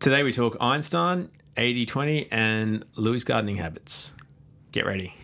[0.00, 1.28] Today we talk Einstein,
[1.58, 4.14] 80 20, and Louis gardening habits.
[4.72, 5.14] Get ready.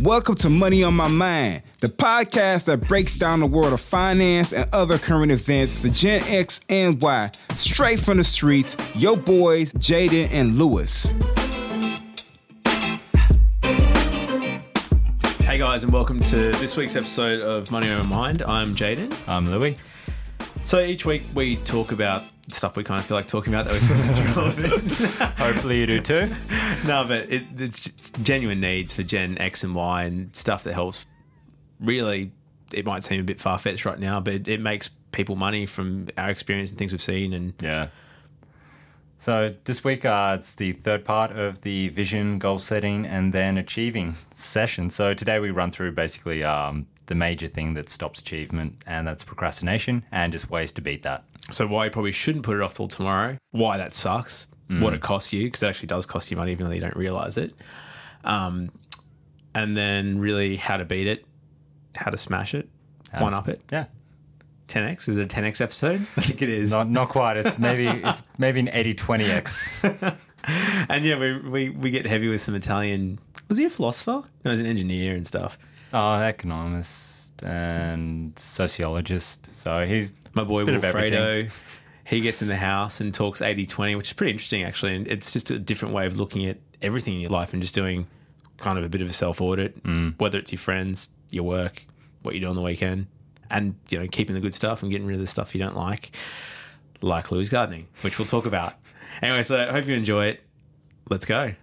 [0.00, 4.52] Welcome to Money on My Mind, the podcast that breaks down the world of finance
[4.52, 8.76] and other current events for Gen X and Y, straight from the streets.
[8.96, 11.14] Your boys, Jaden and Lewis.
[15.44, 18.42] Hey guys, and welcome to this week's episode of Money on My Mind.
[18.42, 19.16] I'm Jaden.
[19.28, 19.76] I'm Louis.
[20.64, 23.74] So each week we talk about stuff we kind of feel like talking about that
[23.74, 25.36] we feel that's relevant.
[25.38, 26.32] Hopefully you do too.
[26.86, 30.72] no, but it, it's just genuine needs for Gen X and Y and stuff that
[30.72, 31.04] helps.
[31.80, 32.32] Really,
[32.72, 35.66] it might seem a bit far fetched right now, but it, it makes people money
[35.66, 37.34] from our experience and things we've seen.
[37.34, 37.88] And Yeah.
[39.18, 43.58] So this week uh, it's the third part of the vision, goal setting, and then
[43.58, 44.88] achieving session.
[44.88, 49.24] So today we run through basically um, the major thing that stops achievement, and that's
[49.24, 51.24] procrastination, and just ways to beat that.
[51.50, 53.38] so, why you probably shouldn't put it off till tomorrow?
[53.50, 54.48] Why that sucks?
[54.68, 55.44] What it costs you?
[55.44, 57.54] Because it actually does cost you money, even though you don't realize it.
[58.24, 58.72] Um,
[59.54, 61.24] and then really how to beat it,
[61.94, 62.68] how to smash it,
[63.16, 63.62] one up it.
[63.70, 63.84] Yeah.
[64.66, 65.96] 10x is it a 10x episode?
[66.16, 66.70] I think it is.
[66.70, 67.36] Not not quite.
[67.36, 70.16] It's maybe it's maybe an 80-20x.
[70.88, 73.18] And yeah, we, we we get heavy with some Italian.
[73.48, 74.24] Was he a philosopher?
[74.44, 75.58] No, he's an engineer and stuff.
[75.94, 79.54] Oh, economist and sociologist.
[79.54, 81.56] So he's My boy Bit Wilfredo,
[82.04, 84.96] he gets in the house and talks 80 20, which is pretty interesting actually.
[84.96, 87.76] And it's just a different way of looking at everything in your life and just
[87.76, 88.08] doing
[88.58, 90.18] kind of a bit of a self audit, mm.
[90.18, 91.86] whether it's your friends, your work,
[92.22, 93.06] what you do on the weekend,
[93.48, 95.76] and you know, keeping the good stuff and getting rid of the stuff you don't
[95.76, 96.16] like,
[97.02, 98.74] like Louis gardening, which we'll talk about.
[99.22, 100.40] Anyway, so I hope you enjoy it.
[101.08, 101.54] Let's go.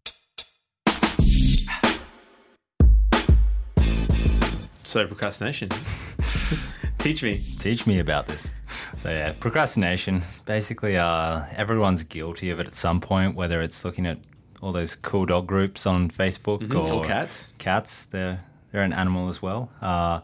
[4.92, 5.70] So procrastination.
[6.98, 7.42] Teach me.
[7.60, 8.54] teach me about this.
[8.98, 10.22] So yeah, procrastination.
[10.46, 13.34] Basically, uh, everyone's guilty of it at some point.
[13.34, 14.18] Whether it's looking at
[14.62, 16.94] all those cool dog groups on Facebook or, Mm-hmm.
[16.94, 17.54] Or cats.
[17.58, 18.44] Cats, they're
[18.74, 19.72] they're an animal as well.
[19.82, 20.20] Uh,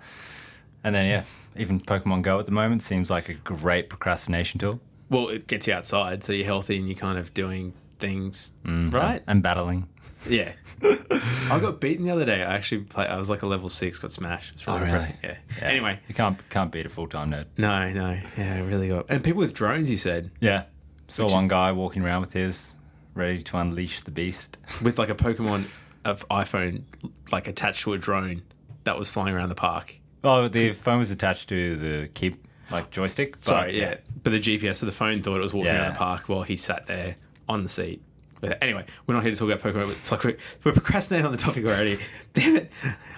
[0.83, 1.23] and then yeah,
[1.55, 4.81] even Pokemon Go at the moment seems like a great procrastination tool.
[5.09, 9.23] Well, it gets you outside, so you're healthy and you're kind of doing things, right?
[9.27, 9.87] And battling.
[10.29, 10.51] Yeah.
[10.81, 12.43] I got beaten the other day.
[12.43, 13.07] I actually played.
[13.07, 14.53] I was like a level six, got smashed.
[14.53, 15.15] It's really Oh, really?
[15.23, 15.37] Yeah.
[15.61, 15.67] Yeah.
[15.67, 17.45] Anyway, you can't can't beat a full time nerd.
[17.57, 19.05] no, no, yeah, I really got.
[19.09, 20.63] And people with drones, you said, Yeah,
[21.07, 22.75] saw Which one is- guy walking around with his,
[23.15, 24.57] ready to unleash the beast.
[24.83, 25.65] with like a Pokemon
[26.05, 26.83] of iPhone,
[27.31, 28.43] like attached to a drone
[28.83, 29.99] that was flying around the park.
[30.23, 33.31] Oh, the phone was attached to the keep like joystick.
[33.31, 33.95] but- Sorry, yeah.
[34.23, 35.81] But the GPS of the phone thought it was walking Yeah.
[35.83, 37.15] around the park while he sat there
[37.49, 38.01] on the seat.
[38.41, 39.91] But anyway, we're not here to talk about Pokemon.
[39.91, 41.97] It's like we're, we're procrastinating on the topic already.
[42.33, 42.71] Damn it.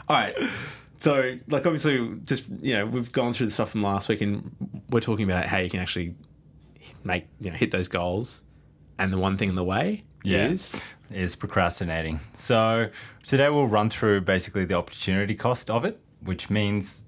[0.08, 0.34] All right.
[0.98, 4.54] So, like, obviously, just, you know, we've gone through the stuff from last week and
[4.90, 6.16] we're talking about how you can actually
[7.04, 8.44] make, you know, hit those goals.
[8.98, 10.48] And the one thing in the way Yeah.
[10.48, 10.82] is.
[11.12, 12.20] is procrastinating.
[12.34, 12.90] So
[13.26, 17.06] today we'll run through basically the opportunity cost of it, which means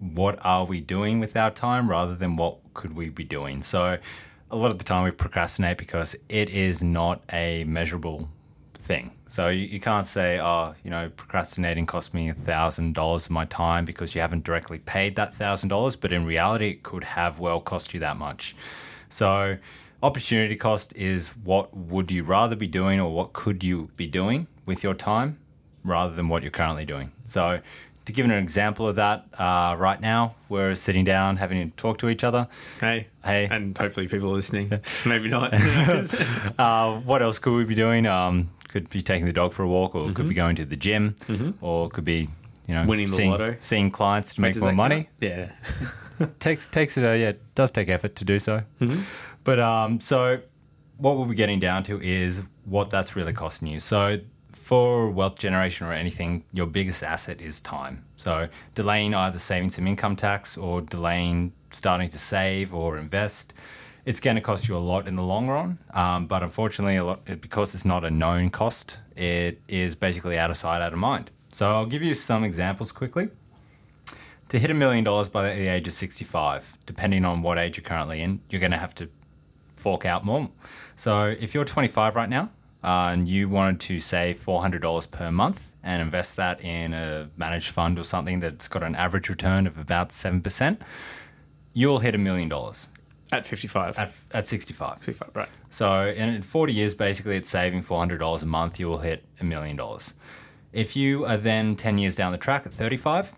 [0.00, 3.60] what are we doing with our time rather than what could we be doing.
[3.60, 3.98] So
[4.50, 8.28] a lot of the time we procrastinate because it is not a measurable
[8.74, 9.12] thing.
[9.28, 13.32] So you, you can't say, oh, you know, procrastinating cost me a thousand dollars of
[13.32, 17.04] my time because you haven't directly paid that thousand dollars, but in reality it could
[17.04, 18.54] have well cost you that much.
[19.08, 19.56] So
[20.02, 24.46] opportunity cost is what would you rather be doing or what could you be doing
[24.66, 25.38] with your time
[25.84, 27.10] rather than what you're currently doing.
[27.26, 27.60] So
[28.06, 31.98] to give an example of that, uh, right now we're sitting down having to talk
[31.98, 32.48] to each other.
[32.80, 33.08] Hey.
[33.24, 33.48] Hey.
[33.50, 34.70] And hopefully people are listening.
[35.06, 35.52] Maybe not.
[36.58, 38.06] Uh, what else could we be doing?
[38.06, 40.76] Um, could be taking the dog for a walk, or could be going to the
[40.76, 41.14] gym,
[41.60, 42.28] or could be
[42.66, 42.88] you know Mm-hmm.
[42.88, 43.56] Winning the seeing, lotto.
[43.58, 45.08] seeing clients to make more money.
[45.20, 45.52] Yeah.
[46.40, 47.04] takes takes it.
[47.04, 48.62] Uh, yeah, it does take effort to do so.
[49.44, 50.40] But um, so
[50.98, 53.78] what we'll be getting down to is what that's really costing you.
[53.80, 54.18] So
[54.64, 58.02] for wealth generation or anything, your biggest asset is time.
[58.16, 63.52] So delaying either saving some income tax or delaying starting to save or invest,
[64.06, 65.78] it's going to cost you a lot in the long run.
[65.92, 70.48] Um, but unfortunately, a lot because it's not a known cost, it is basically out
[70.48, 71.30] of sight, out of mind.
[71.52, 73.28] So I'll give you some examples quickly
[74.48, 77.84] to hit a million dollars by the age of 65, depending on what age you're
[77.84, 79.10] currently in, you're going to have to
[79.76, 80.48] fork out more.
[80.96, 82.48] So if you're 25 right now
[82.84, 87.70] uh, and you wanted to save $400 per month and invest that in a managed
[87.70, 90.78] fund or something that's got an average return of about 7%,
[91.72, 92.88] you'll hit a million dollars
[93.32, 93.98] At 55.
[93.98, 95.02] at, at 65.
[95.02, 95.48] 65, right.
[95.70, 98.78] So in 40 years, basically, it's saving $400 a month.
[98.78, 100.14] You will hit a million dollars.
[100.72, 103.32] If you are then 10 years down the track at 35,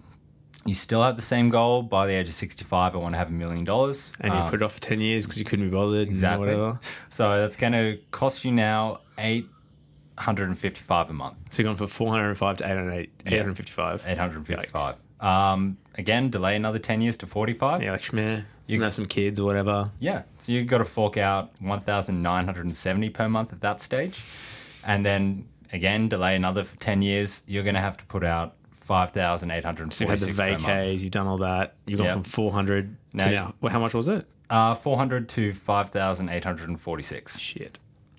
[0.65, 2.95] You still have the same goal by the age of 65.
[2.95, 4.11] I want to have a million dollars.
[4.21, 6.09] And you put it off for 10 years because you couldn't be bothered.
[6.09, 6.47] Exactly.
[6.47, 6.81] Whatever.
[7.09, 11.37] So that's going to cost you now 855 a month.
[11.51, 14.05] So you're going from 405 to 808, 855.
[14.09, 14.97] 855.
[15.21, 17.83] Um, again, delay another 10 years to 45.
[17.83, 18.43] Yeah, like, meh.
[18.67, 19.91] You can have some kids or whatever.
[20.01, 20.23] Yeah.
[20.39, 24.25] So you've got to fork out 1,970 per month at that stage.
[24.85, 27.43] And then again, delay another 10 years.
[27.47, 28.55] You're going to have to put out
[28.87, 30.65] 5,846 So you had the per month.
[30.65, 31.75] vacays, you've done all that.
[31.87, 32.15] You've gone Yep.
[32.15, 33.55] from 400 Now to now.
[33.61, 34.27] Well, how much was it?
[34.49, 37.39] Uh, 400 to 5,846.
[37.39, 37.79] Shit.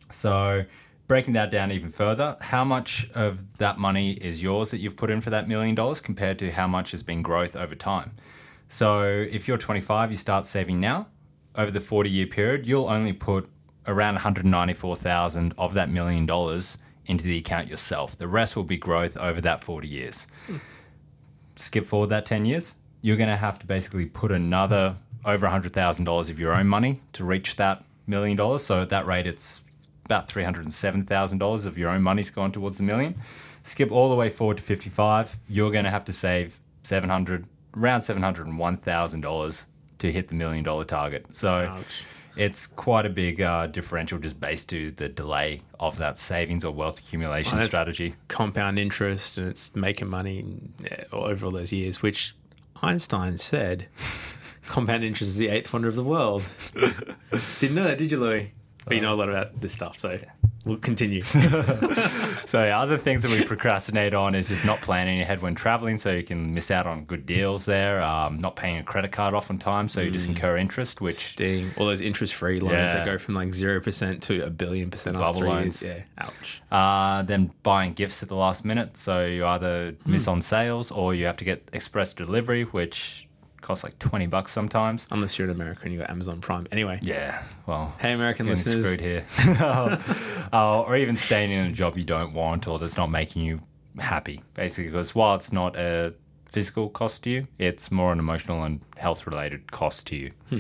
[0.10, 0.66] So
[1.08, 5.10] breaking that down even further, how much of that money is yours that you've put
[5.10, 8.12] in for that million dollars compared to how much has been growth over time?
[8.70, 11.08] So if you're 25, you start saving now.
[11.56, 13.50] Over the 40 year period, you'll only put
[13.88, 16.78] around 194,000 of that million dollars
[17.08, 18.18] into the account yourself.
[18.18, 20.28] The rest will be growth over that 40 years.
[21.56, 24.96] Skip forward that 10 years, you're going to have to basically put another
[25.26, 28.64] over $100,000 of your own money to reach that million dollars.
[28.64, 29.64] So at that rate, it's
[30.06, 33.16] about $307,000 of your own money's gone towards the million.
[33.64, 37.46] Skip all the way forward to 55, you're going to have to save 700
[37.76, 39.66] around $701,000
[40.00, 41.26] to hit the million dollar target.
[41.36, 42.06] So Ouch.
[42.38, 46.72] It's quite a big uh, differential just based to the delay of that savings or
[46.72, 48.16] wealth accumulation that's- strategy.
[48.28, 50.46] Compound interest and it's making money
[51.12, 52.36] over all those years, which
[52.82, 53.88] Einstein said
[54.66, 56.44] compound interest is the eighth wonder of the world.
[57.60, 58.54] Didn't know that, did you, Louis?
[58.86, 60.18] But you know a lot about this stuff, so
[60.68, 61.22] we'll continue.
[62.48, 66.14] So other things that we procrastinate on is just not planning ahead when traveling, so
[66.14, 68.02] you can miss out on good deals there.
[68.02, 71.16] Um, not paying a credit card off on time, so you just incur interest, which
[71.16, 71.72] Sting.
[71.76, 72.94] All those interest free loans Yeah.
[72.94, 75.84] that go from like 0% to a billion percent Bubble three loans.
[75.84, 76.04] years.
[76.18, 76.26] Yeah.
[76.26, 76.62] Ouch.
[76.72, 78.96] uh, then buying gifts at the last minute.
[78.96, 83.28] So you either miss on sales or you have to get express delivery, which
[83.62, 85.08] costs like twenty bucks sometimes.
[85.12, 86.68] Unless you're in America and you got Amazon Prime.
[86.72, 87.00] Anyway.
[87.02, 88.86] Yeah, well, Hey, American listeners.
[88.86, 89.24] screwed here.
[89.60, 93.62] uh, or even staying in a job you don't want or that's not making you
[94.00, 94.92] happy, basically.
[94.92, 96.14] Because while it's not a
[96.48, 100.32] physical cost to you, it's more an emotional and health related cost to you.
[100.50, 100.60] Hmm.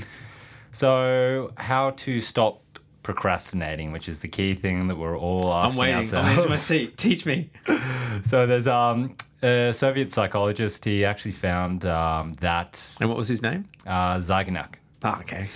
[0.71, 2.61] So, how to stop
[3.03, 5.95] procrastinating, which is the key thing that we're all I'm asking waiting.
[5.95, 6.49] I'm ourselves.
[6.49, 6.97] my seat.
[6.97, 7.49] Teach me.
[8.23, 10.85] So there's um, a Soviet psychologist.
[10.85, 13.65] He actually found um, that And what was his name?
[13.85, 15.47] uh, Zeigarnik, Oh, okay.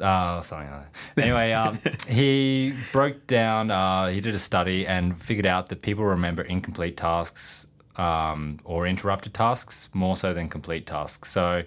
[0.00, 1.22] uh, something like that.
[1.22, 1.78] Anyway, um,
[2.08, 3.70] he broke down.
[3.70, 7.66] Uh, he did a study and figured out that people remember incomplete tasks
[7.96, 11.30] um, or interrupted tasks more so than complete tasks.
[11.30, 11.62] So.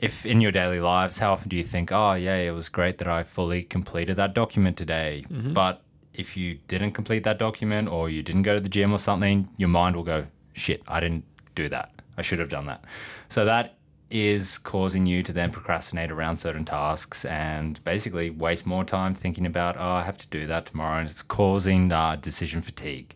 [0.00, 2.98] If in your daily lives, how often do you think, oh, yeah, it was great
[2.98, 5.24] that I fully completed that document today?
[5.30, 5.82] But
[6.12, 9.48] if you didn't complete that document or you didn't go to the gym or something,
[9.56, 11.24] your mind will go, shit, I didn't
[11.54, 11.92] do that.
[12.16, 12.84] I should have done that.
[13.28, 13.76] So that
[14.10, 19.46] is causing you to then procrastinate around certain tasks and basically waste more time thinking
[19.46, 20.98] about, oh, I have to do that tomorrow.
[21.00, 23.14] And it's causing uh, decision fatigue.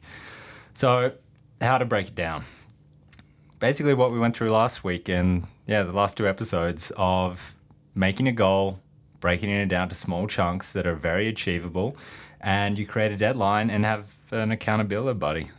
[0.73, 1.13] So,
[1.61, 2.45] how to break it down?
[3.61, 7.55] Basically, what we went through last week and yeah, the last two episodes of
[7.95, 8.81] making a goal,
[9.21, 11.97] breaking it down to small chunks that are very achievable,
[12.41, 15.51] and you create a deadline and have an accountability buddy.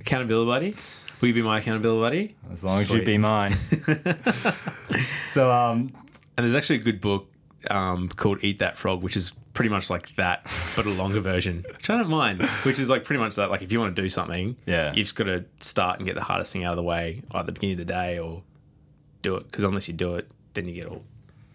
[0.00, 0.76] Accountability buddy.
[1.24, 2.52] Will you be my accountability buddy?
[2.52, 3.52] As long as you be mine.
[5.24, 5.88] so, um,
[6.36, 7.32] And there's actually a good book
[7.70, 10.42] um, called Eat That Frog, which is pretty much like that,
[10.76, 12.42] but a longer version, which I don't mind.
[12.42, 13.50] Which is like pretty much that.
[13.50, 14.88] Like if you want to do something, Yeah.
[14.88, 17.46] you've just got to start and get the hardest thing out of the way at
[17.46, 18.42] the beginning of the day, or
[19.22, 19.44] do it.
[19.46, 21.04] Because unless you do it, then you get all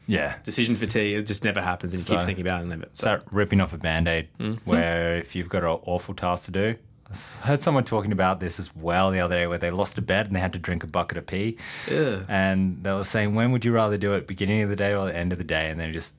[0.07, 0.39] yeah.
[0.41, 1.15] decision fatigue.
[1.15, 2.61] It just never happens, and you keep thinking about it.
[2.61, 4.29] And never, so, Start ripping off a band aid
[4.65, 6.75] where if you've got an awful task to do,
[7.11, 10.01] I heard someone talking about this as well the other day where they lost a
[10.01, 11.57] bet and they had to drink a bucket of pee.
[11.91, 12.23] Ugh.
[12.29, 15.05] And they were saying, when would you rather do it, beginning of the day or
[15.05, 15.69] the end of the day?
[15.71, 16.15] And then just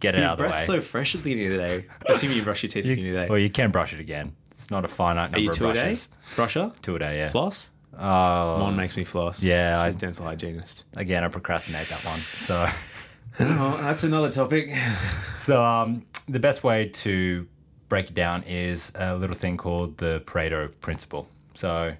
[0.00, 0.48] get it your out of the way.
[0.50, 1.86] breath's so fresh at the beginning of the day.
[2.08, 3.28] Assuming you brush your teeth at the beginning of the day.
[3.30, 4.34] Well, you can brush it again.
[4.50, 5.82] It's not a finite number Are you of two a day?
[5.82, 6.08] brushes.
[6.34, 6.80] Brusher?
[6.80, 7.28] Two a day, yeah.
[7.28, 7.70] Floss?
[7.98, 9.42] Oh, One makes me floss.
[9.42, 10.84] Yeah, I- She's a dental hygienist.
[10.96, 12.18] again, I procrastinate that one.
[12.18, 12.66] So,
[13.40, 14.70] Oh, that's another topic.
[15.36, 17.46] so um, the best way to
[17.88, 21.28] break it down is a little thing called the Pareto principle.
[21.54, 21.94] So,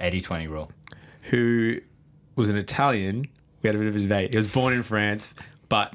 [0.00, 0.70] 80-20 rule.
[1.22, 1.80] Who
[2.36, 3.24] was an Italian.
[3.62, 4.30] We had a bit of a debate.
[4.30, 5.34] He was born in France,
[5.68, 5.92] but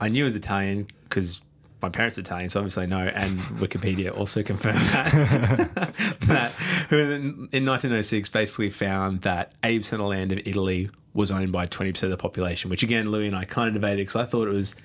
[0.00, 1.42] I knew he was Italian because
[1.80, 3.06] my parents are Italian, so obviously I know.
[3.06, 5.10] And Wikipedia also confirmed that.
[6.20, 6.52] that
[6.90, 11.50] who in, in 1906 basically found that 80% of the land of Italy was owned
[11.50, 14.24] by 20% of the population, which again, Louis and I kind of debated because I
[14.24, 14.76] thought it was.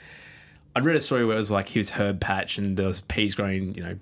[0.75, 3.01] I'd read a story where it was like he was herb patch and there was
[3.01, 3.97] peas growing, you know,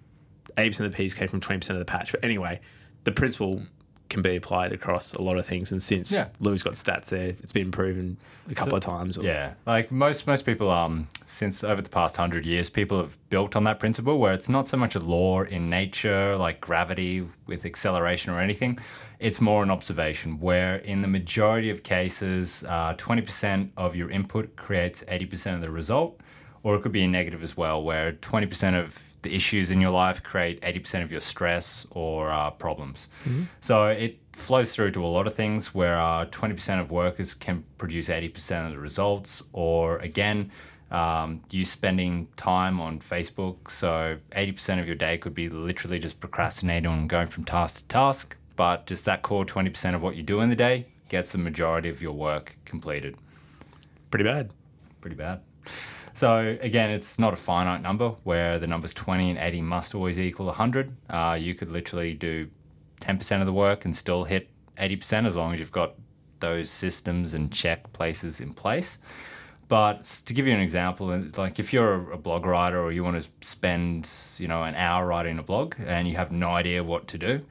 [0.57, 2.11] 80% of the peas came from 20% of the patch.
[2.11, 2.59] But anyway,
[3.03, 3.63] the principle
[4.09, 5.71] can be applied across a lot of things.
[5.71, 6.27] And since Yeah.
[6.41, 8.17] Louis got stats there, it's been proven
[8.49, 9.17] a couple of times.
[9.17, 13.17] Or, Yeah, like most most people, um, since over the past hundred years, people have
[13.29, 17.25] built on that principle where it's not so much a law in nature like gravity
[17.47, 18.77] with acceleration or anything.
[19.19, 24.09] It's more an observation where, in the majority of cases, uh, twenty percent of your
[24.11, 26.19] input creates eighty percent of the result,
[26.63, 29.79] or it could be a negative as well, where twenty percent of the issues in
[29.79, 33.07] your life create 80% of your stress or uh, problems.
[33.59, 37.63] So it flows through to a lot of things where uh, 20% of workers can
[37.77, 40.49] produce 80% of the results, or again,
[40.89, 43.69] um, you spending time on Facebook.
[43.69, 47.87] So 80% of your day could be literally just procrastinating and going from task to
[47.89, 51.37] task, but just that core 20% of what you do in the day gets the
[51.37, 53.15] majority of your work completed
[54.09, 54.49] Pretty bad.
[54.99, 55.41] pretty bad.
[56.13, 60.19] So again, it's not a finite number where the numbers 20 and 80 must always
[60.19, 60.91] equal 100.
[61.09, 62.49] Uh, you could literally do
[63.01, 65.95] 10% of the work and still hit 80% as long as you've got
[66.39, 68.99] those systems and check places in place.
[69.67, 73.21] But to give you an example, like if you're a blog writer or you want
[73.21, 77.07] to spend, you know, an hour writing a blog and you have no idea what
[77.07, 77.45] to do,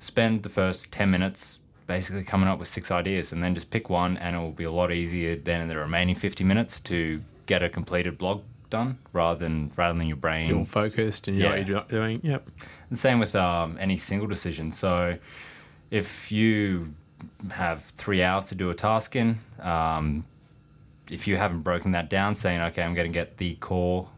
[0.00, 3.88] spend the first 10 minutes basically coming up with six ideas and then just pick
[3.88, 7.22] one and it will be a lot easier than in the remaining 50 minutes to
[7.46, 11.50] get a completed blog done rather than rattling your brain You're focused and you know
[11.54, 11.58] Yeah.
[11.58, 12.20] what you're doing.
[12.22, 12.48] Yep.
[12.90, 14.70] the same with um, any single decision.
[14.70, 15.18] So
[15.90, 16.94] if you
[17.50, 20.24] have three hours to do a task in, um,
[21.10, 24.08] if you haven't broken that down, saying, okay, I'm going to get the core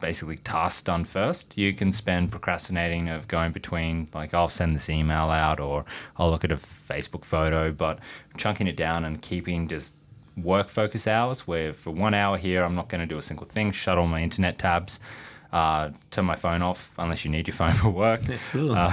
[0.00, 4.88] basically tasks done first, you can spend procrastinating of going between, like, I'll send this
[4.90, 5.84] email out or
[6.16, 7.98] I'll look at a Facebook photo, but
[8.36, 9.94] chunking it down and keeping just
[10.36, 13.46] work focus hours where for one hour here, I'm not going to do a single
[13.46, 15.00] thing, shut all my internet tabs.
[15.52, 18.22] Uh, turn my phone off unless you need your phone for work.
[18.54, 18.88] Uh,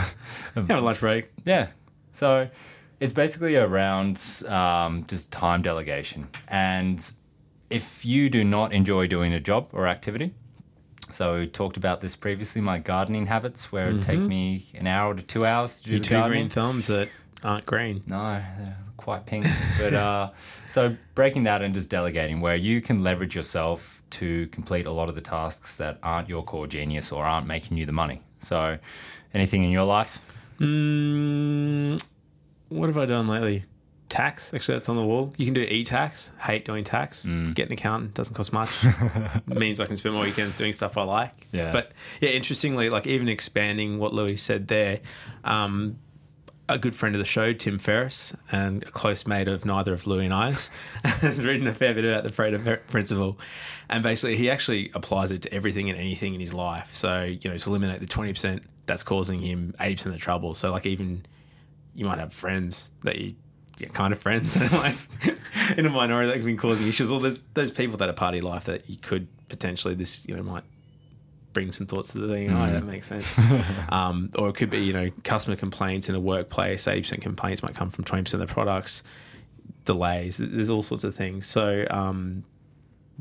[0.55, 1.29] Have a lunch break.
[1.45, 1.67] yeah.
[2.11, 2.49] So
[2.99, 6.27] it's basically around um, just time delegation.
[6.49, 6.99] And
[7.69, 10.33] if you do not enjoy doing a job or activity,
[11.13, 15.13] so we talked about this previously, my gardening habits, where it'd take me an hour
[15.15, 16.39] to two hours to do Your the two gardening.
[16.41, 17.07] green thumbs that
[17.41, 18.01] aren't green.
[18.05, 18.43] No,
[19.01, 19.45] quite pink.
[19.79, 20.29] But uh,
[20.69, 25.09] so breaking that and just delegating, where you can leverage yourself to complete a lot
[25.09, 28.21] of the tasks that aren't your core genius or aren't making you the money.
[28.39, 28.77] So,
[29.33, 30.21] anything in your life?
[30.59, 32.01] Mm,
[32.69, 33.65] what have I done lately?
[34.09, 34.53] Tax.
[34.55, 35.33] Actually, that's on the wall.
[35.37, 36.31] You can do e-tax.
[36.41, 37.25] Hate doing tax.
[37.27, 37.53] Mm.
[37.53, 38.15] Get an accountant.
[38.15, 38.83] Doesn't cost much.
[39.45, 41.47] Means I can spend more weekends doing stuff I like.
[41.51, 41.71] Yeah.
[41.71, 45.01] But yeah, interestingly, like even expanding what Louis said there,
[45.43, 45.99] um,
[46.69, 50.05] a good friend of the show, Tim Ferriss, and a close mate of neither of
[50.05, 50.69] Louis and I's,
[51.03, 53.39] has written a fair bit about the Pareto principle.
[53.89, 56.95] And basically, he actually applies it to everything and anything in his life.
[56.95, 60.53] So, you know, to eliminate the 20% that's causing him 80% of the trouble.
[60.53, 61.25] So, like, even
[61.95, 63.35] you might have friends that you
[63.77, 64.95] get kind of friends like
[65.77, 68.41] in a minority that have been causing issues, or there's those people that are party
[68.41, 70.63] life that you could potentially, this, you know, might
[71.53, 72.51] bring some thoughts to the thing.
[72.51, 73.37] Oh, that makes sense.
[73.89, 76.87] um, or it could be, you know, customer complaints in a workplace.
[76.87, 79.03] Eighty percent complaints might come from twenty percent of the products.
[79.85, 80.37] Delays.
[80.37, 81.45] There's all sorts of things.
[81.45, 82.43] So, um,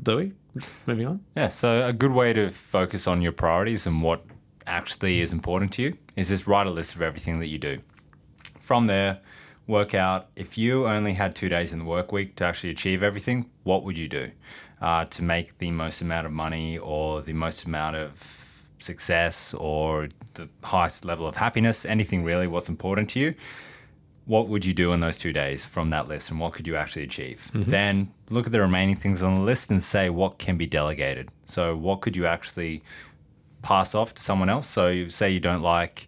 [0.05, 0.33] Louis,
[0.85, 1.21] moving on.
[1.35, 4.23] Yeah, so a good way to focus on your priorities and what
[4.67, 7.79] actually is important to you is just write a list of everything that you do.
[8.59, 9.19] From there,
[9.69, 13.03] work out if you only had two days in the work week to actually achieve
[13.03, 14.31] everything, what would you do
[14.81, 20.09] uh, to make the most amount of money or the most amount of success or
[20.33, 23.35] the highest level of happiness, anything really, what's important to you?
[24.25, 26.75] what would you do in those two days from that list and what could you
[26.75, 27.49] actually achieve?
[27.71, 31.29] Then look at the remaining things on the list and say what can be delegated.
[31.45, 32.83] So, what could you actually
[33.63, 34.67] pass off to someone else?
[34.67, 36.05] So, you say you don't like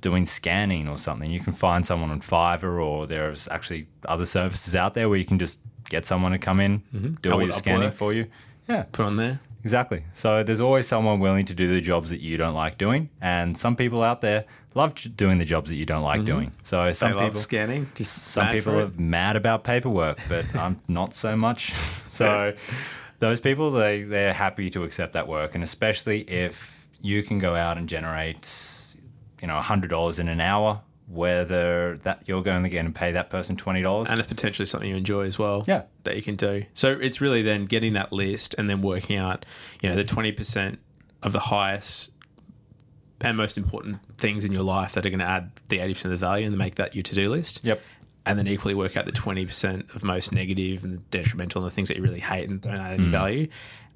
[0.00, 4.74] doing scanning or something, you can find someone on Fiverr or there's actually other services
[4.74, 7.14] out there where you can just get someone to come in, mm-hmm.
[7.14, 8.26] do all your scanning for you.
[8.68, 9.40] Yeah, Put on there.
[9.64, 10.04] Exactly.
[10.12, 13.56] So there's always someone willing to do the jobs that you don't like doing, and
[13.56, 16.26] some people out there love doing the jobs that you don't like mm-hmm.
[16.26, 16.52] doing.
[16.62, 17.86] So some They love people, scanning.
[17.94, 18.98] Just some people are it.
[18.98, 21.74] mad about paperwork, but I'm not so much.
[22.08, 22.54] So
[23.18, 27.54] those people they they're happy to accept that work, and especially if you can go
[27.54, 28.46] out and generate,
[29.40, 33.12] you know, hundred dollars in an hour, whether that you're going to get and pay
[33.12, 34.08] that person twenty dollars.
[34.10, 35.64] and it's potentially something you enjoy as well.
[35.66, 35.82] Yeah.
[36.04, 36.64] that you can do.
[36.74, 39.46] So it's really then getting that list and then working out,
[39.82, 40.78] you know, the twenty percent
[41.22, 42.10] of the highest
[43.20, 46.12] and most important things in your life that are going to add the eighty percent
[46.12, 47.64] of the value and make that your to do list.
[47.64, 47.80] Yep.
[48.26, 51.74] And then equally work out the twenty percent of most negative and detrimental and the
[51.74, 53.10] things that you really hate and don't add any mm.
[53.10, 53.48] value.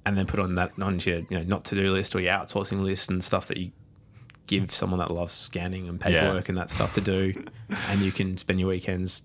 [0.04, 2.32] And then put on that onto your you know not to do list or your
[2.32, 3.70] outsourcing list and stuff that you
[4.46, 7.32] give someone that loves scanning and paperwork and that stuff to do,
[7.90, 9.22] and you can spend your weekends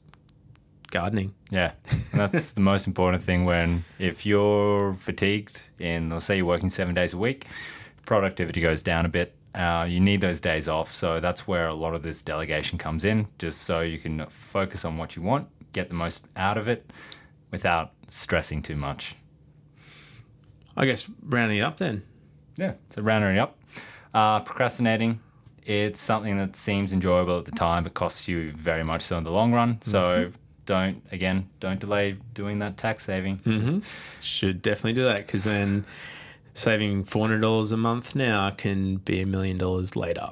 [0.90, 1.34] gardening.
[1.52, 1.74] Yeah,
[2.12, 3.46] and that's the most important thing.
[3.46, 7.46] When if you're fatigued, and let's say you're working seven days a week,
[8.06, 9.34] productivity goes down a bit.
[9.56, 13.06] Uh, you need those days off, so that's where a lot of this delegation comes
[13.06, 16.68] in, just so you can focus on what you want, get the most out of
[16.68, 16.92] it,
[17.50, 19.16] without stressing too much.
[20.76, 22.04] I guess rounding it up then.
[22.56, 23.57] Yeah, so rounding it up,
[24.20, 25.20] uh, procrastinating.
[25.64, 29.24] It's something that seems enjoyable at the time, but costs you very much so in
[29.24, 29.72] the long run.
[29.82, 30.32] So
[30.66, 33.36] don't again, don't delay doing that tax saving.
[34.22, 35.84] Should definitely do that because then
[36.54, 40.30] saving four hundred dollars a month now can be a million dollars later.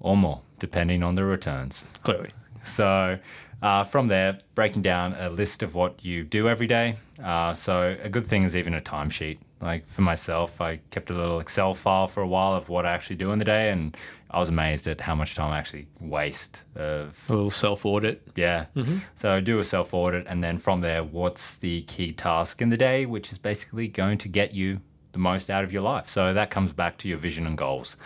[0.00, 1.84] or more, depending on the returns.
[2.02, 2.30] Clearly.
[2.62, 3.18] So,
[3.62, 6.96] uh, from there, breaking down a list of what you do every day.
[7.22, 9.38] Uh, so, a good thing is even a timesheet.
[9.60, 12.92] Like for myself, I kept a little Excel file for a while of what I
[12.92, 13.96] actually do in the day, and
[14.30, 18.22] I was amazed at how much time I actually waste of A little self audit.
[18.36, 18.66] yeah.
[18.76, 18.98] Mm-hmm.
[19.14, 22.68] So I do a self audit, and then from there, what's the key task in
[22.68, 24.80] the day, which is basically going to get you
[25.12, 26.06] the most out of your life.
[26.08, 27.96] So that comes back to your vision and goals.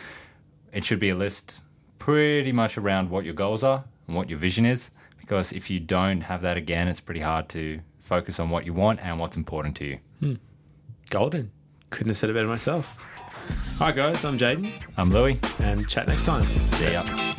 [0.72, 1.62] It should be a list
[1.98, 5.80] pretty much around what your goals are and what your vision is, because if you
[5.80, 9.36] don't have that again, it's pretty hard to focus on what you want and what's
[9.36, 9.98] important to you.
[10.20, 10.34] Hmm.
[11.10, 11.50] Golden.
[11.90, 13.06] Couldn't have said it better myself.
[13.78, 15.36] Hi guys, I'm Jaden, I'm Louie.
[15.58, 16.46] and chat next time.
[16.72, 17.29] See ya.